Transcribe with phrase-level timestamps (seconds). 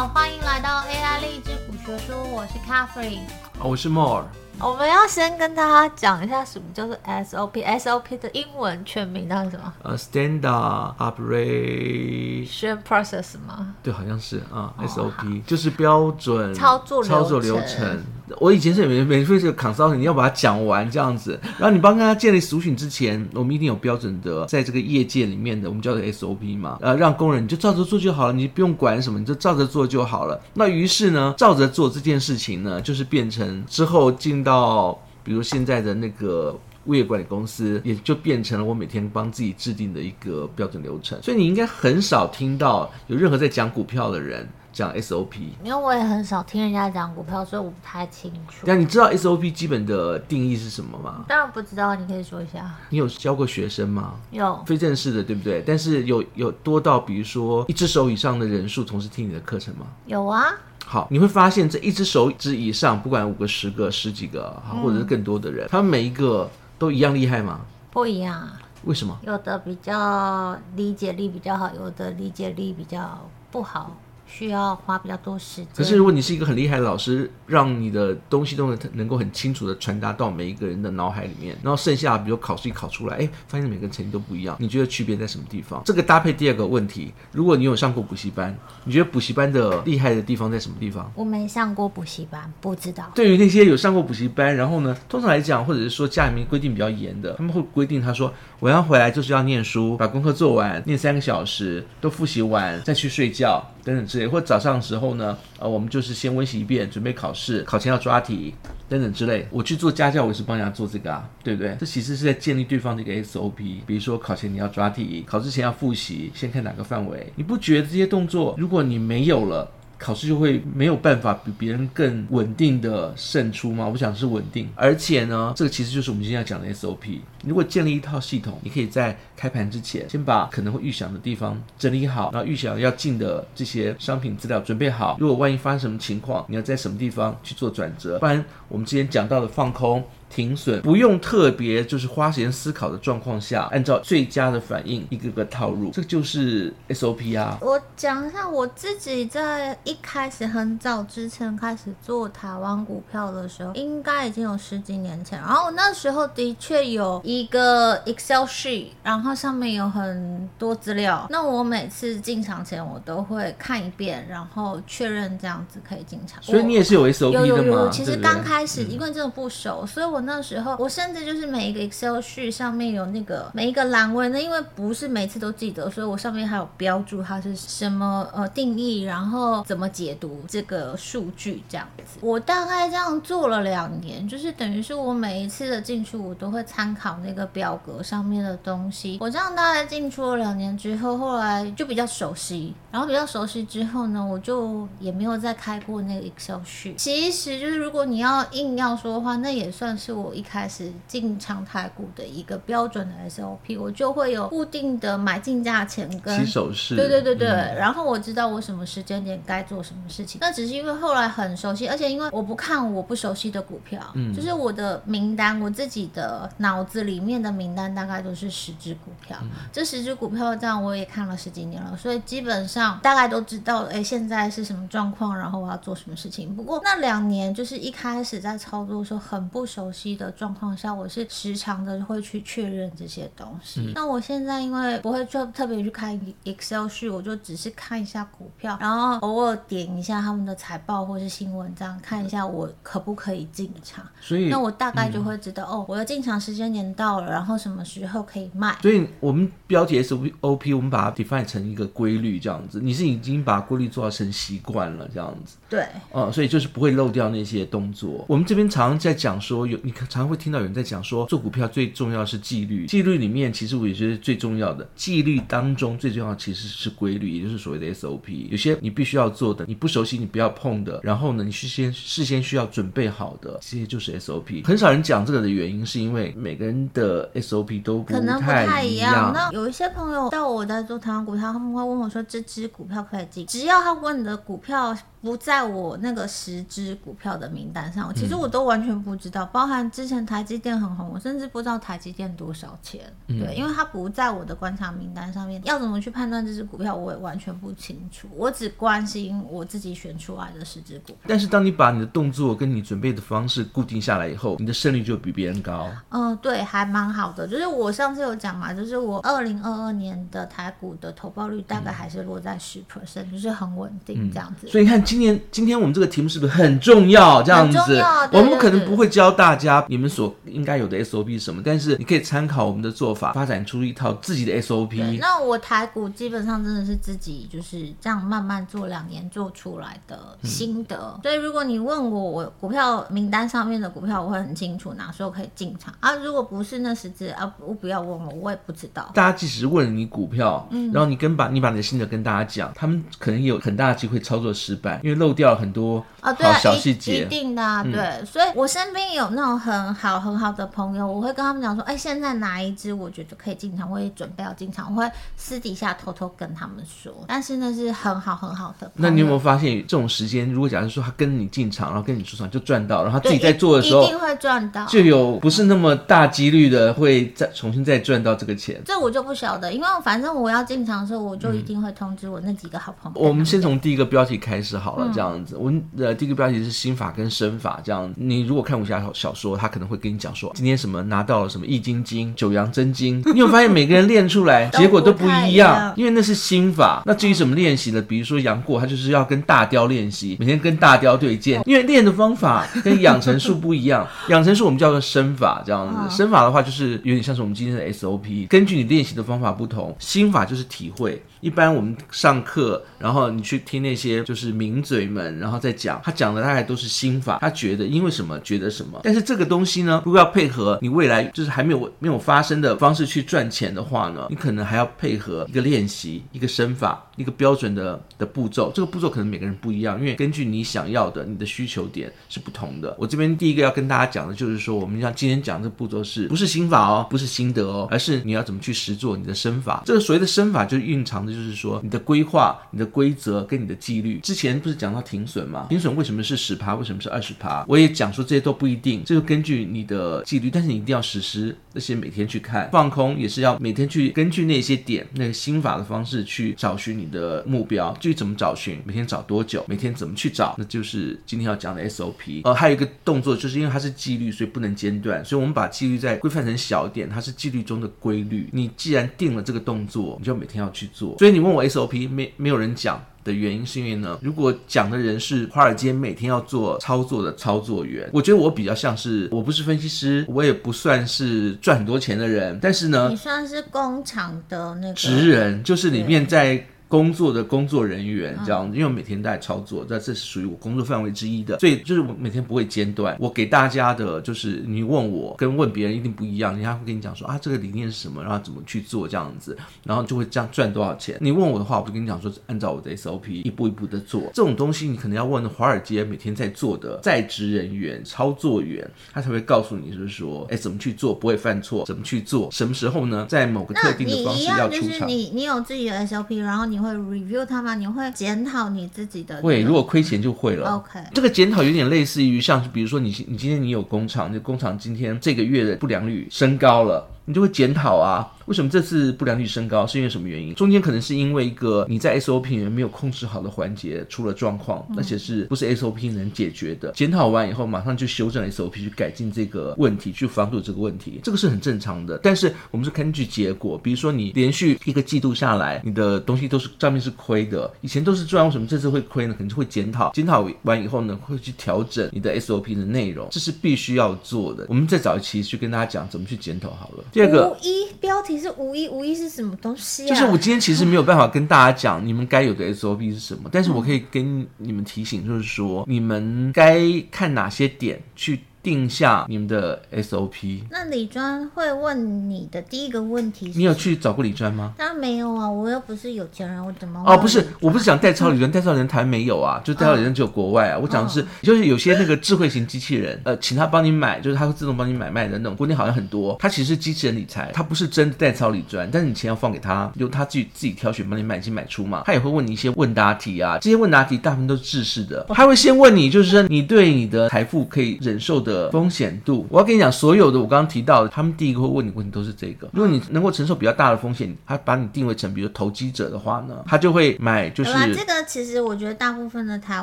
[0.00, 3.20] 好，欢迎来到 AI 励志古学书，我是 Catherine，
[3.62, 4.24] 我是 More。
[4.58, 7.62] 我们要先跟大家讲一下什么叫做 SOP。
[7.78, 9.70] SOP 的英文全名它是什么？
[9.82, 13.74] 呃、uh,，Standard Operation Process 吗？
[13.82, 14.72] 对，好像是啊。
[14.78, 18.02] Uh, SOP 就是标准操作操作流程。
[18.38, 21.38] 我以前是免免费这个 consulting，你要把它讲完这样子。
[21.58, 26.78] 然后你帮他建立属性之前，我们一定有标准的，在这个业界里面的，我们叫做 SOP 嘛。
[26.80, 30.40] 呃，让工人你就照着做就好了，你不用管什么，你就照着做就好了。
[30.54, 34.40] 那于是呢，照着做这件事情呢，就是变成之后进。
[34.40, 41.20] 到比如现在的那个物业管理公司，也就变成了我每天帮自己制定的一个标准流程。
[41.22, 45.38] 所以你应该很少听到有任何在讲股票的人讲 SOP。
[45.62, 48.64] 因为我也很少听人家讲股票，所以我不太清楚。
[48.66, 51.24] 但你知道 SOP 基本的定义是什么吗？
[51.28, 52.74] 当然不知道，你可以说一下。
[52.88, 54.14] 你有教过学生吗？
[54.30, 55.62] 有，非正式的，对不对？
[55.66, 59.86] 但是有有多到比如说一只手以上的人数同时听你的课程吗？
[60.06, 60.44] 有啊。
[60.86, 67.60] 好，你会发现这一只手指以上，不管五个、十个、十几个，或者是更多的人，嗯、他们每一个都一样厉害吗？
[67.92, 68.48] 不一样。
[68.84, 69.16] 为什么？
[69.22, 73.20] 有的比较理解力比较好，有的理解力比较
[73.52, 73.96] 不好。
[74.30, 75.66] 需要花比较多时间。
[75.74, 85.82] 可是如果你是一个很厉害的老师，让你的东西都能能够很清楚的传达到每一个人的脑海里面，然后剩下比如考试一考出来，哎，发现每个人成绩都不一样，你觉得区别在什么地方？
[85.84, 91.10] 这个搭配第二个问题，如果你有上过补习班，你觉得补习班的厉害的地方在什么地方？
[91.14, 93.10] 我没上过补习班，不知道。
[93.14, 103.64] 对于那些有上过补习班，然后呢，通常来讲，或者是说家里面规定比较严的，他们会规定他说，我要回来就是要念书，把功课做完，念三个小时，都复习完再去睡觉。
[103.84, 108.54] 等等之类，或早上的时候呢，呃，我们就是先温习一遍，准备考试，考前要抓题，
[108.88, 109.46] 等等之类。
[109.50, 111.76] 我去做家教，我也是帮人家做这个啊，对不对？
[111.78, 113.80] 这其实是在建立对方的一个 SOP。
[113.86, 117.32] 比如说考前你要抓题，考之前要复习，先看哪个范围。
[117.36, 119.70] 你不觉得这些动作，如果你没有了，
[120.00, 123.86] 考试就会没有办法比别人更稳定的胜出吗？
[123.86, 127.18] 我想是稳定，而且呢，这个其实就是我们今天要讲的 SOP。
[127.44, 135.18] 如果建立一套系统，你可以在开盘之前先把可能会预想的地方整理好，然后预想要进的这些商品资料准备好。
[135.20, 138.18] 如果万一发生什么情况，你要在什么地方去做转折？
[138.18, 140.02] 不然我们之前讲到的放空。
[140.30, 147.58] 停损不用特别就是花时间思考的状况下，按照最佳的反应一个个套入，这就是 SOP 啊。
[147.60, 155.36] 我讲一下我自己在一开始很早之前开始做台湾股票的时候，应该已经有十几年前。
[155.40, 161.26] 然后那时候的确有一个 Excel sheet，然后上面有很多资料。
[161.28, 166.40] 那我每次进场前我都会看一遍，然后确认这样子可以进场。
[166.40, 167.46] 所以你也是有 SOP 的吗？
[167.46, 167.90] 有有有。
[167.90, 170.19] 其实刚开始因为真的不熟，所以我。
[170.22, 182.18] 那时候，我甚至就是每一个 Excel 序上面有那个每一个栏位，那因为不是每次都记得，所以我上面还有标注它是什么呃定义，然后怎么解读这个数据这样子。
[182.20, 189.16] 我大概这样做了两年，就是等于是我每一次的进出，我都会参考那个表格上面的东西。
[189.20, 196.94] 我这样大概进出了两年之后，后来就比较熟悉，然后比较熟悉之后呢，我就也没有再开过那个 Excel 序。
[196.98, 200.09] 其实就是如果你要硬要说的话，那也算是。
[200.12, 210.40] 我一开始进场台股的一个标准的 SOP，我就会有固定的买进价钱跟起手式，对对对对、嗯，然后我知道我什么时间点该做什么事情。
[210.40, 226.54] 那只是因为后来很熟悉，而且因为我不看我不熟悉的股票，嗯，就是我的名单，我自己的脑子里面的名单大概都是十只股票，嗯、这十只股票这样我也看了十几年了，所以基本上大概都知道，哎，现在是什么状况，然后我要做什么事情。
[226.56, 229.99] 不过那两年就是一开始在操作的时候很不熟悉。
[230.16, 233.80] 的状况下，我是时常的会去确认这些东西。
[233.80, 233.92] 嗯。
[233.94, 244.06] 那我现在因为不会就特别去看 Excel sheet，我就只是看一下股票，然后偶尔点一下他们的财报或是新闻，这样看一下我可不可以进场。
[244.20, 248.76] 所以，那我大概就会知道，嗯、哦，我的进场时间点到了，然后什么时候可以卖。
[248.82, 252.80] 所以我们标题 SOP，我们把它 define 成一个规律，这样子。
[252.80, 255.56] 你是已经把规律做到成习惯了，这样子。
[255.68, 255.86] 对。
[256.12, 258.24] 嗯，所以就是不会漏掉那些动作。
[258.28, 260.00] 我们这边常常在讲说，有你。
[260.00, 262.86] 常常会听到有人在讲说，做股票最重要是纪律。
[262.86, 268.48] 纪律里面，其实我也觉得最重要的纪律当中最重要的其实是规律，也就是所谓的 SOP。
[268.50, 271.00] 有些你必须要做的，你不熟悉你不要碰的。
[271.02, 274.64] 然后呢，你事先事先需要准备好的，这些就是 SOP。
[274.64, 278.18] 很少人讲这个的原因，是因为每个人的 SOP 都不太。
[278.18, 279.32] 可能不太一样。
[279.34, 283.46] 那有一些朋友到我在做台湾股票，他们会问我说，这只股票可以进？
[283.46, 289.44] 只要他问你的股票不在我那个十只股票的名单上，其实我都完全不知道。
[289.46, 293.00] 包含之前台积电很红，我甚至不知道台积电多少钱。
[293.26, 298.28] 嗯、对，因为它不在我的观察名单上面，要怎么去判断这只股票，我也完全不清楚。
[298.34, 301.16] 我只关心我自己选出来的十只股票。
[301.26, 305.88] 但是当你把你的动作跟你准备的方式固定下来以后，你的胜率就比别人高。
[306.08, 307.46] 嗯、呃，对，还蛮好的。
[307.46, 314.66] 就是我上次有讲嘛，就是我二零二二年的台股的投报率大概还是落在十 percent，、嗯、就是很稳定这样子。
[314.66, 317.42] 所以你看，今年今天我们这个题目是不是很重要？
[317.42, 325.18] 这样子，我们可能不会教大家你们所应该有的 SOP 是什么，但是你可以参考我们的做法，发展出一套自己的 SOP。
[325.18, 330.96] 那我台股基本上真的是自己就是这样慢慢做两年做出来的心得。
[331.16, 336.14] 嗯、所以如果你问我，我股票名单上面的股票，我会很清楚哪时候可以进场啊。
[336.14, 339.10] 如果不是那十只啊，我不要问我，我也不知道。
[339.12, 347.94] 大家即使问你股票，嗯，然后你跟把你把你的心得跟大家讲，他们可能有很大的机会操作失败，因为漏掉很多啊，对啊，小细节，一定的、啊，对。
[347.94, 357.12] 嗯、所以我身边有那种很好很好的朋友，我会跟他们讲说，哎，现在哪一支我觉得可以进场，我也准备要进场，我会私底下偷偷跟他们说。
[357.26, 358.90] 但是那是很好很好的。
[358.94, 368.80] 那你有没有发现，这种时间，如果假设说他跟你进场，然后跟你出场就赚到，然后他自己在做的时候，一定会赚到，就有不是那么大几率的会再重新再赚到这个钱。
[368.84, 373.20] 这我就不晓得，因为反正我要进场的时候，我就一定会通知我那几个好朋友。
[373.20, 375.54] 嗯、我们先从第一个标题开始好了，这样子。
[375.56, 378.12] 嗯、我们的第一个标题是心法跟身法，这样。
[378.16, 383.22] 你如果看武侠小说，他可能会跟你讲说，今天什么拿到了什么易筋经、九阳真经。
[383.32, 387.02] 你有发现每个人练出来 结果都不一样，因为那是心法。
[387.06, 394.06] 那至于怎么练习呢，比如说杨过，他就是要跟大雕练习，每天跟大雕对剑，因为练的方法跟养成术不一样。
[394.28, 396.16] 养成术我们叫做身法，这样子。
[396.16, 399.94] 身法的话就是有点像是我们今天的 SOP，根据你练习的方法不同。
[399.98, 401.22] 心法就是体会。
[401.40, 409.00] 一般我们上课，然后你去听那些就是名嘴们，然后再讲，他讲的大概都是心法，他觉得因为什么觉得什么。
[409.02, 418.70] 但是这个东西呢，如果要配合你未来就是还没有没有发生的方式去赚钱的话呢，你可能还要配合一个练习，一个身法，一个标准的的步骤。
[418.74, 422.94] 这个步骤可能每个人不一样，因为根据你想要的，你的需求点是不同的。
[422.98, 429.82] 我这边第一个要跟大家讲的就是说，我们像今天讲的步骤是不是心法哦，不是心得哦，而是你要怎么去实做你的身法。
[429.86, 431.98] 这个所谓的身法，就是蕴藏就是说你的。
[432.00, 435.66] 规划你的规则跟你的纪律，之前不是讲到停损吗？
[435.68, 436.74] 停损为什么是十趴？
[436.74, 437.64] 为什么是二十趴？
[437.68, 447.96] 我也讲说这些都不一定，这就根据你的纪律，但是你一定要实施那些每天去看，放空也是要每天去根据那些点，那个心法的方式去找寻你的目标。
[448.00, 452.40] 至于怎么找寻，每天找多久，每天怎么去找，那就是今天要讲的 SOP。
[452.42, 458.48] 呃，还有一个动作，就是因为它是纪律，所以不能间断，所以我们把纪律再规范成小点，它是纪律中的规律。
[458.50, 461.14] 你既然定了这个动作，你就每天要去做。
[461.20, 462.08] 所以你问我 SOP。
[462.08, 476.66] 没没有人讲的原因，是因为呢，如果讲的人是华尔街每天要做操作的操作员，我觉得我比较像是，我不是分析师，我也不算是赚很多钱的人，但是呢，你算是工厂的那个职人，就是里面在。
[476.90, 483.16] 工作的工作人员这样子，因为我每天都在操作，这这是属于我工作范围之一的，所以就是我每天不会间断。
[483.20, 491.16] 我给大家的就是，你问我跟问别人一定不一样，人家会跟你讲说啊，这个理念是什么，然后怎么去做这样子，然后就会这样赚多少钱。
[491.20, 494.22] 你问我的话，我就跟你讲说，按照我的 SOP 一步一步的做。
[494.34, 505.08] 这种东西你可能要问华尔街每天在做的在职人员、操作员，他才会告诉你，就是说，哎，怎么去做不会犯错，怎么去做，什么时候呢，在某个特定的方式要出场。
[505.08, 506.79] 你你，你有自己的 SOP，然后你。
[506.80, 507.74] 会 review 它吗？
[507.74, 509.40] 你会检讨你自己的？
[509.42, 510.70] 会，如果亏钱就会了。
[510.70, 518.26] OK，这个检讨有点类似于像，比如说你你今天你有工厂，你工厂今天这个月的不良率升高了，你就会检讨啊。
[518.46, 519.86] 为什么这次不良率升高？
[519.86, 520.52] 是因为什么原因？
[520.56, 526.90] 中间可能是因为一个你在 SOP 里面没有控制好的环节出了状况，而且是不是 SOP 能解决的？
[526.90, 532.18] 检讨完以后，马上就修正 SOP 去改进这个问题，去防堵这个问题，这个是很正常的。
[532.24, 539.34] 但是我们是根据结果，比如说你连续一个季度下来，你的东西都是账面是亏的，以前都是赚，为什么这次会亏呢？
[539.34, 544.66] 可能就会检讨，检讨完以后呢，会去调整你的 SOP 的内容，这是必须要做的。
[544.68, 547.04] 我们再找一期去跟大家讲怎么去检讨好了。
[547.20, 548.40] 第二个，一标题。
[548.40, 550.08] 是无一无一是什么东西啊？
[550.08, 560.62] 就是我今天其实没有办法跟大家讲你们该有的 SOP 是什么，但是我可以跟你们提醒，就是说你们该看哪些点去定下你们的 SOP。
[560.70, 564.72] 那理专会问你的第一个问题是，你有去找过理专吗？
[564.76, 567.02] 当然没有啊，我又不是有钱人，我怎么？
[567.06, 570.78] 哦，不是，我不是讲代抄理专， 代抄理专台湾没有啊，就代抄理专只有国外啊。
[570.78, 576.36] 我讲的是，就是有些那个智慧型机器人，呃，请他帮你买，就是他会自动帮你买卖的那种，国内好像很多。
[576.38, 582.02] 它其实是机器人理财，它不是真的代抄理专，但是你钱要放给他，由他自己自己挑选，帮你买进买出嘛。
[582.06, 589.46] 他也会问你一些问答题啊，这些问答题大部分都是制式的，他会先问你，就是说你对你的财富可以忍受的风险度。
[589.50, 592.68] 我要跟你讲，所有的我刚刚提到的，他们第一个会问你问题都是这个。
[592.72, 597.50] 如果你能够承受比较大的风险，他把你定位成比如投机者的话呢，他就会买。
[597.50, 599.82] 就是这个，其实我觉得大部分的台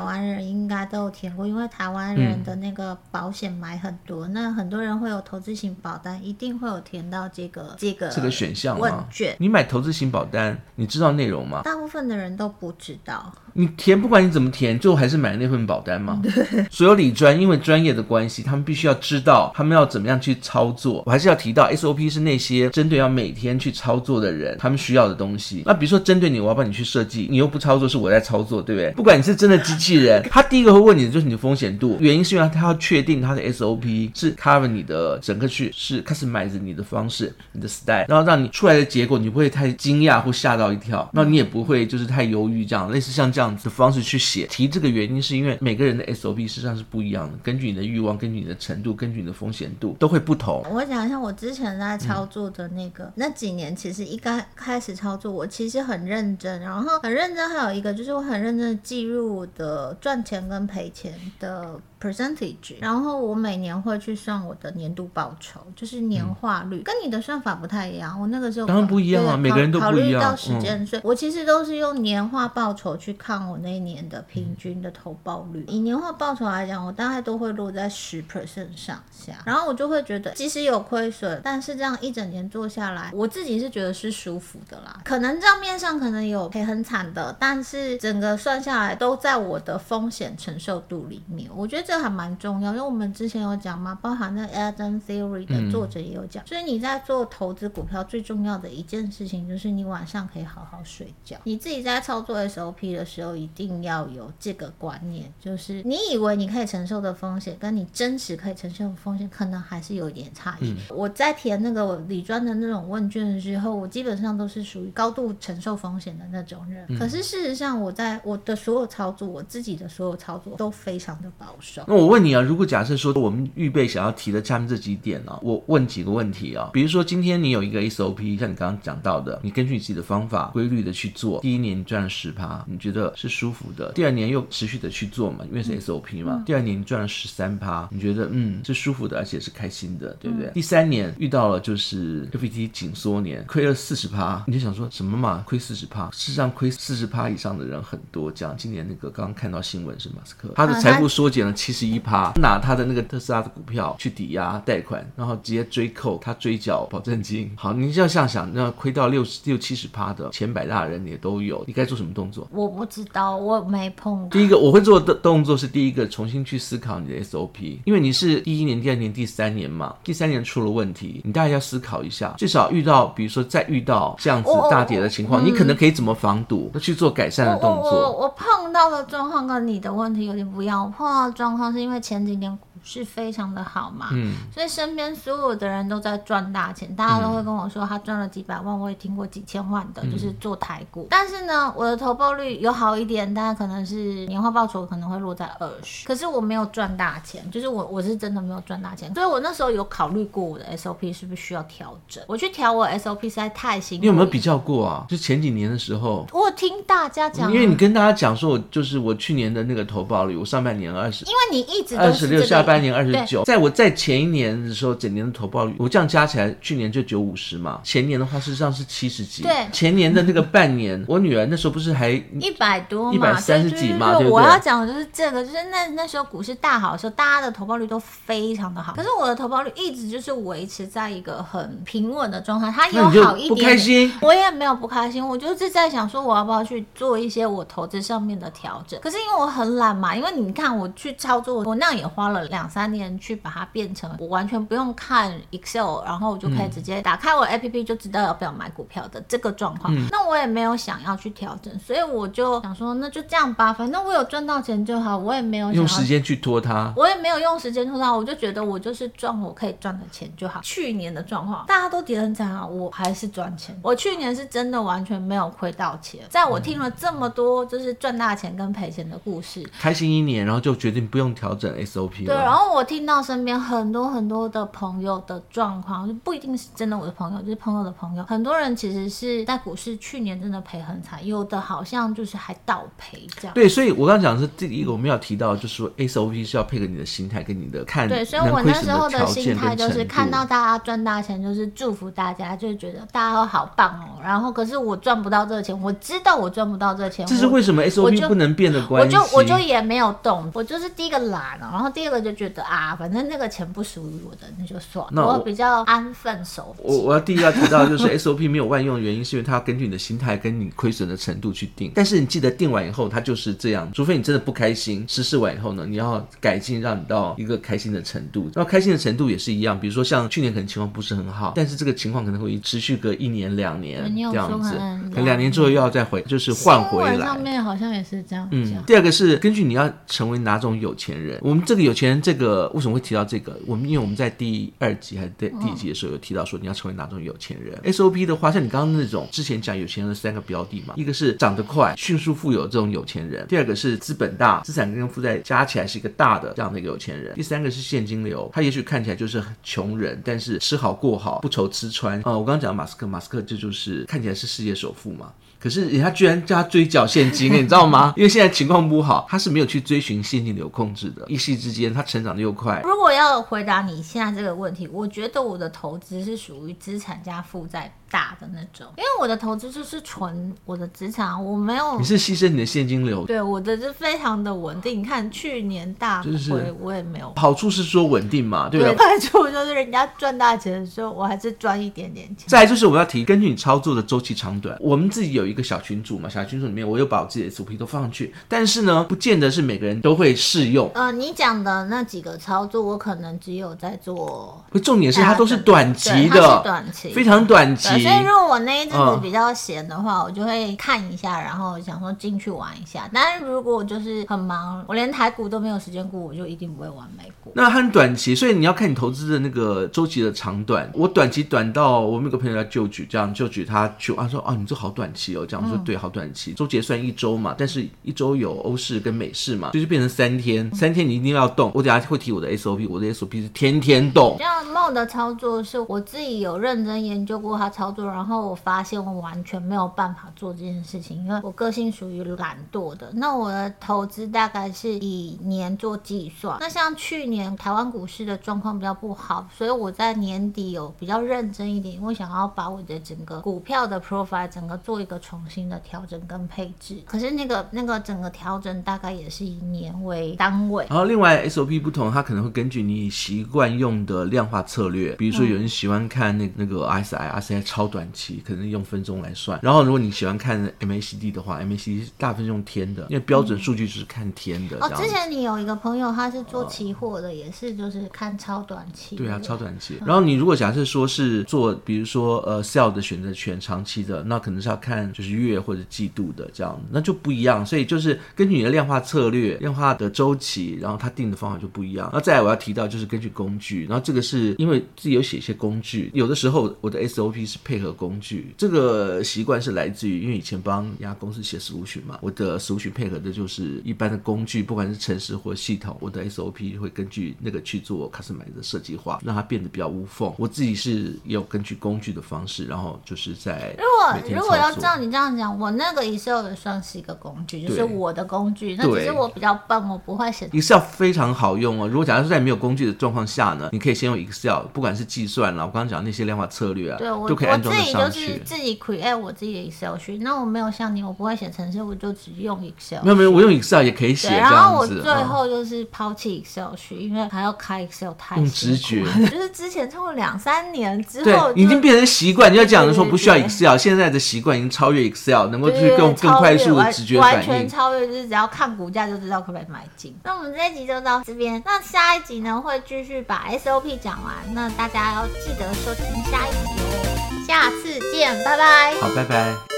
[0.00, 9.36] 湾人应该都有填过，因为台湾人的那个保险买很多，嗯、那很多人会有投资型保单，一定会有填到这个这个这个选项问卷。
[9.38, 11.62] 你买投资型保单，你知道内容吗？
[11.62, 13.32] 大部分的人都不知道。
[13.52, 16.20] 你填不管你怎么填，最后还是买那份保单吗？
[16.22, 16.66] 对。
[16.70, 21.02] 所有理专因为专业的关系，他们必须要知道他们要怎么样去操作。
[21.06, 25.62] 我还是要提到 SOP 是那些针对要每天去操作的人，他们需要的东西。
[25.66, 28.90] 那比如说针对你，我要帮你去设计，你又不操作，是我在操作，对不对？
[28.92, 44.46] 不管你是真的机器人， 他第一个会问你的就是你的风险度，原因是因为他要确定他的 SOP 是 cover 你的整个去是 customize 你的方式，你的 style，然后让你出来的结果你不会太惊讶或吓到一跳，那你也不会就是太犹豫这样，类似像这样子的方式去写。
[44.48, 50.64] 提这个原因是因为每个人的 SOP 实际上是不一样的，根据你的欲望，根据你的程度，根据你的风险度都会不同。
[50.70, 61.78] 我想一下我之前在操作的那个、嗯、那几年，其实一刚开始操作，我其实很认真，然后很认真，还有一个就是我很认真的记录我的赚钱跟赔钱的。
[62.00, 68.20] percentage，然后我每年会去算我的年度报酬，就是年化率，嗯、跟你的算法不太一样。
[68.20, 70.22] 我那个时候当然不一样啊，每个人都不一样。
[70.22, 75.64] 考虑到时间税，嗯、我其实都是用年化报酬去看我那一年的平均的投报率。
[75.66, 79.32] 嗯、以年化报酬来讲，我大概都会落在十 percent 上下。
[79.44, 85.00] 然后我就会觉得，即使有亏损，但是这样一整年做下来，我自己是觉得是舒服的啦。
[85.04, 91.50] 可能账面上可能有赔很惨的，但是整个算下来都在我的风险承受度里面。
[91.52, 91.87] 我觉得。
[91.88, 101.38] 这还蛮重要，因为我们之前有讲嘛，包含那 Adam Theory 的作者也有讲，嗯、所以你在做投资股票最重要的一件事情，就是你晚上可以好好睡觉。
[101.44, 110.68] 你自己在操作 SOP 的时候，一定要有这个观念，就是你以为你可以承受的风险，跟你真实可以承受的风险，可能还是有一点差异。
[110.72, 116.84] 嗯、我在填那个理专的那种问卷的时候，我基本上都是属于高度承受风险的那种人。
[116.90, 121.77] 嗯、可是事实上，我在我的所有操作，我自己的所有操作都非常的保守。
[121.86, 140.48] 那我问你啊，如果假设说我们预备想要提的下面这几点呢、啊，我问几个问题啊，比如说今天你有一个 SOP，像你刚刚讲到的，你根据你自己的方法规律的去做，第一年你赚了十趴，你觉得是舒服的；第二年又持续的去做嘛，因为是 SOP 嘛，嗯、第二年你赚了十三趴，你觉得嗯是舒服的，而且是开心的，对不对？
[140.48, 145.44] 嗯、第三年遇到了就是 FPT 紧缩年，亏了四十趴，你就想说什么嘛？
[145.46, 148.28] 亏四十趴，事实上亏四十趴以上的人很多。
[148.38, 151.98] 讲今年那个刚刚看到新闻是马斯克，他的财富缩减了七十一。
[151.98, 157.50] 趴拿他的那个特斯拉的股票去抵押贷款，然后直接追扣他追缴保证金。
[157.56, 162.46] 好，你就要想想，那亏到六十六七十趴的前百大人也都有，你该做什么动作？
[162.52, 164.28] 我不知道，我没碰。
[164.30, 177.90] 第一个我会做的动作是第一个重新去思考你的 SOP，因为你是第一年、第二年、第三年嘛，第三年出了问题，你大概要思考一下，至少遇到比如说再遇到这样子大跌的情况，哦、你可能可以怎么防堵，去做改善的动作。
[177.90, 181.98] 我我，我碰到的状况跟你的问题有点不一样，我碰到的状况是因为。
[182.00, 191.02] 前几年股市非常的好嘛，嗯，所以身边所有的人都在赚大钱，大家都会跟我说他赚了几百万，我也听过几千万的，就是做台股。
[191.02, 204.00] 嗯、但是呢，我的投报率有好一点，大家可能是年化报酬可能会落在二十，可是我没有赚大钱，就是我我是真的没有赚大钱，所以我那时候有考虑过我的 SOP 是不是需要调整，我去调我 SOP 实在太辛苦。
[204.00, 205.04] 你有没有比较过啊？
[205.10, 212.64] 就前几年的时候，我听大家讲，因为你跟大家讲说，我就是我去年的那个投报率，我上半年二十，因为你一直二十六下。
[212.78, 217.80] 半年二十九，在我在前一年的时候，整年的投报率，我这样加起来，去年就九五十嘛。
[217.82, 219.42] 前年的话，事实上是七十几。
[219.42, 224.30] 对，前年的那个半年，我女儿那时候不是还一百多，一百三十几嘛，对不对？
[224.30, 228.92] 我要讲的就是这个，就是那那时候股市大好的时候，大家的投报率都非常的好。
[228.94, 239.00] 可是我的投报率一直就是维持在一个很平稳的状态，它有好一点，不开心，我也没有不开心，我就是在想说，我要不要去做一些我投资上面的调整？
[239.00, 242.57] 可是因为我很懒嘛，因为你看我去操作，我那样也花了两。
[242.58, 249.94] 两三年去把它变成我完全不用看 Excel，然后我就可以直接打开我 APP 就知道要不要买股票的这个状况。
[249.94, 260.60] 嗯、那我也没有想要去调整，所以我就想说，那就这样吧，反正我有赚到钱就好，我也没有用时间去拖它，我也没有用时间拖它，我就觉得我就是赚我可以赚的钱就好。
[260.64, 263.78] 去年的状况，大家都跌很惨啊，我还是赚钱。
[263.84, 272.34] 我去年是真的完全没有亏到钱，在我听了这么多就是赚大钱跟赔钱的故事，开心一年，然后就决定不用调整 SOP 了。
[272.34, 283.52] 对，然后我听到身边很多很多的朋友的状况，就不一定是真的我的朋友，就是朋友的朋友，很多人其实是在股市去年真的赔很惨，有的好像就是还倒赔这样。
[283.52, 288.08] 对，所以我刚刚讲的是第一个我们要提到，就是说 SOP 是要配合你的心态跟你的看。
[288.08, 294.22] 对，所以我那时候的心态就是看到大家赚大钱，就是祝福大家，就是觉得大家都好棒哦。
[294.22, 299.14] 然后可是我赚不到这个钱，我知道我赚不到这个钱，这是为什么 SOP 不能变的关系？
[299.16, 305.04] 我就我就也没有动，我就是第一个懒了，然后第二个就觉得啊，反正那个钱不属于我的，那就算。
[305.10, 306.84] 那我，我比较安分守己。
[306.84, 311.90] 我我要第一要提到就是 SOP 没有万用的原因，是因为它要根据你的心态跟你亏损的程度去定。
[311.94, 318.50] 但是你记得定完以后，它就是这样，除非你真的不开心，实施完以后呢，你要改进，让你到一个开心的程度。
[318.54, 324.70] 然后开心的程度也是一样，比如说像去年可能情况不是很好，但是这个情况可能会持续个一年两年这样子，
[325.10, 327.26] 可能两年之后又要再回，就是换回来。
[327.26, 328.46] 上面好像也是这样。
[328.52, 328.82] 嗯。
[328.86, 333.58] 第二个是根据你要成为哪种有钱人，我们这个有钱人这个为什么会提到这个？
[333.66, 337.74] 我们因为我们在第二集还是第第一集的时候有提到说你要成为哪种有钱人。
[337.90, 352.18] SOP 的话，像你刚刚那种之前讲有钱人的三个标的嘛，一个是长得快、迅速富有这种有钱人，第二个是资本大、资产跟负债加起来是一个大的这样的一个有钱人，第三个是现金流，他也许看起来就是很穷人，但是吃好过好，不愁吃穿。
[352.18, 355.32] 啊、我刚刚讲马斯克，马斯克这就是看起来是世界首富嘛。
[355.60, 358.12] 可是人家居然叫他追缴现金， 你知道吗？
[358.16, 361.24] 因为现在情况不好，他是没有去追寻现金流控制的。
[361.28, 362.80] 一夕之间，他成长的又快。
[362.84, 371.98] 如果要回答你现在这个问题，我觉得我的投资是属于资产加负债大的那种，因为我的投资就是纯我的资产，我没有。
[371.98, 373.24] 你是牺牲你的现金流？
[373.26, 375.00] 对，我的是非常的稳定。
[375.00, 377.32] 你看去年大亏，就是我也没有。
[377.36, 378.96] 好处是说稳定嘛，对不对？
[378.96, 382.46] 坏处就是人家赚大钱的时候，我还是赚一点点钱。
[382.46, 390.90] 再来就是我要提，根据你操作的周期长短，我们自己有一个小群组嘛，小群组里面我有把我自己的 SOP 都放上去，但是呢，不见得是每个人都会适用。
[390.94, 394.62] 呃，你讲的那几个操作，我可能只有在做。
[394.70, 397.88] 不，重点是它都是短期的，短期，非常短期。
[397.88, 403.08] 所以如果我那一阵子比较闲的话，嗯、我就会看一下，然后想说进去玩一下。
[403.12, 407.52] 但是如果我就是很忙，我连台股都没有时间顾，我就一定不会玩美股。
[407.54, 410.90] 那很短期，所以你要看你投资的那个周期的长短。
[410.94, 416.52] 我短期短到我们有个朋友叫旧举，这样旧举他去啊说啊，你这好短期哦，这样说对，好短期。
[416.54, 421.70] 周结算一周嘛，但是一周有欧式跟美式嘛，就是变成三天，三天你一定要动。
[421.74, 424.36] 我等下会提我的 SOP，我的 SOP 是天天动。
[424.38, 433.10] 这样 Mo 的操作是我自己有认真研究过他操作，然后我发现我完全没有办法做这件事情，因为我个性属于懒惰的。
[433.14, 436.56] 那我的投资大概是以年做计算。
[436.60, 446.96] 那像去年台湾股市的状况比较不好，所以我在年底有比较认真一点，因为想要把我的整个股票的 profile 整个做一个重新的调整跟配置。
[447.04, 450.86] 可是那个那个整个调整大概也是以年为单位。
[450.88, 459.58] 然后另外 SOP 不同，它可能会根据你习惯用的量化策略，比如说有人喜欢看那那个 RSI，RSI 超短期，可能用分钟来算。
[459.62, 464.78] 然后，如果你喜欢看 MACD 的话，MACD 大部分用天的，因为标准数据就是看天的。
[464.78, 469.16] 哦，之前你有一个朋友，他是做期货的，也是就是看超短期。
[469.16, 469.98] 对啊，超短期。
[470.06, 477.66] 然后你如果假设说是做，比如说呃 sell 的选择权长期的，那可能是要看就是月或者季度的这样，那就不一样。
[477.66, 482.08] 所以就是根据你的量化策略、量化的周期，然后他定的方法就不一样。
[482.14, 489.58] 那再来我要提到就是根据工具，然后这个是因为自己有写一些工具，有的时候我的 SOP 是配合工具，这个习惯。
[489.58, 500.32] 是来自于，因为以前帮一家公司写 solution 嘛，我的 solution 配合的就是一般的工具，不管是程式或系统，我的 SOP 会根据那个去做 customer 的设计化，让它变得比较无缝。
[500.38, 508.74] 我自己是有根据工具的方式，然后就是在如果如果要照你这样讲，我那个 Excel 也算是一个工具，就是我的工具。
[508.76, 510.48] 那只是我比较笨，我不会写。
[510.48, 511.86] Excel 非常好用哦。
[511.86, 517.98] 如果假如说在没有工具的状况下呢，你可以先用 Excel，不管是计算啦，我刚刚讲那些量化策略啊，对，我都可以安装得上去。
[517.98, 519.68] 我自己就是自己 create 我自己的。
[519.68, 523.02] Excel 去，那我没有像你，我不会写程式，我就只用 Excel。
[523.02, 524.28] 没有没有，我用 Excel 也可以写。
[524.30, 529.04] 然后我最后就是抛弃 Excel 去，因为还要开 Excel 太用直觉。
[529.28, 532.50] 就是之前超过两三年之后，已经变成习惯。
[532.50, 540.16] 你要讲的说不需要 Excel，现在的习惯已经超越 Excel 能够去用更快速的直觉完全超越，就是只要看股价就知道可不可以买进。
[540.24, 544.34] 那我们这集就到这边，那下一集呢会继续把 SOP 讲完。
[544.52, 548.94] 那大家要记得收听下一集哦，下次见，拜拜。
[549.00, 549.77] 好，拜拜。